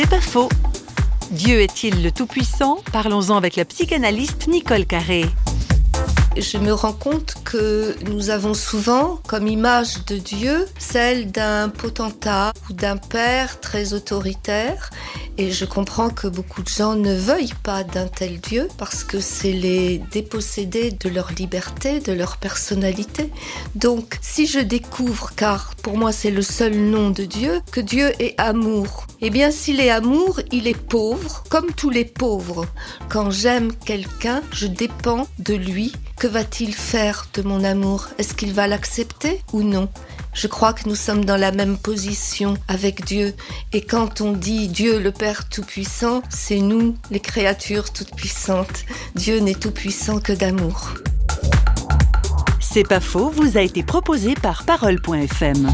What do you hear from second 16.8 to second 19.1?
ne veuillent pas d'un tel Dieu parce